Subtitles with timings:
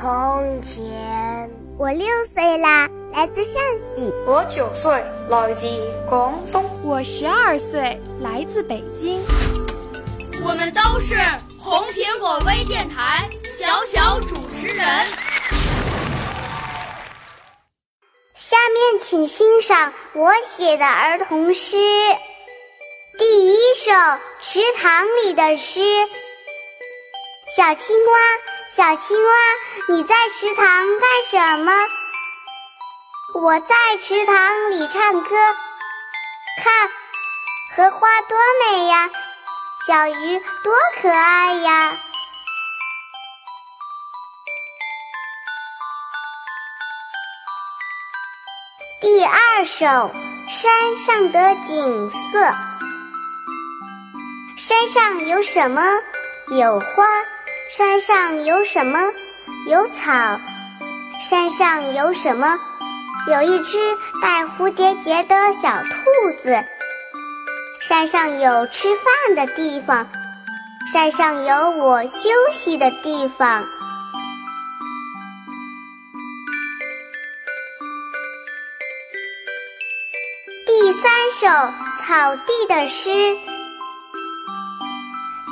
[0.00, 3.60] 从前；我六岁啦，来自陕
[3.96, 4.92] 西；我九岁，
[5.28, 5.66] 来自
[6.08, 9.20] 广东；我十二岁，来自北京。
[10.44, 11.16] 我们都是
[11.60, 14.86] 红苹果微电台小小主持人。
[18.34, 21.76] 下面请欣赏我写的儿童诗。
[23.18, 23.90] 第一首
[24.40, 25.80] 《池塘里的诗》。
[27.56, 28.12] 小青蛙，
[28.70, 29.32] 小青蛙，
[29.88, 30.64] 你在池塘
[31.00, 31.72] 干什么？
[33.40, 35.36] 我在池塘里唱歌。
[36.62, 36.90] 看，
[37.74, 39.08] 荷花多美呀，
[39.86, 41.96] 小鱼多可爱呀。
[49.00, 49.86] 第二首
[50.46, 52.38] 《山上的景色》。
[54.58, 55.82] 山上有什么？
[56.50, 57.06] 有花。
[57.70, 58.98] 山上有什么？
[59.66, 60.40] 有草。
[61.28, 62.58] 山上有什么？
[63.30, 63.78] 有一只
[64.22, 66.64] 带蝴蝶结的小兔子。
[67.86, 70.08] 山上有吃饭的地方。
[70.90, 73.62] 山上有我休息的地方。
[80.66, 81.46] 第三首
[82.00, 83.10] 《草地的诗》。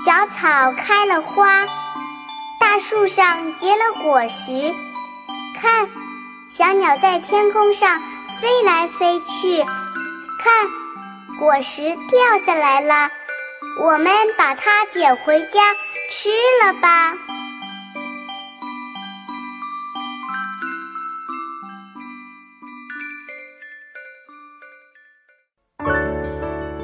[0.05, 1.67] 小草开了花，
[2.89, 4.73] 树上结了果实。
[5.61, 5.89] 看，
[6.49, 8.01] 小鸟在天空上
[8.41, 9.65] 飞来飞去。
[10.39, 10.69] 看，
[11.41, 13.11] 果实掉下来了，
[13.83, 15.75] 我们把它捡回家
[16.13, 16.31] 吃
[16.63, 17.15] 了吧。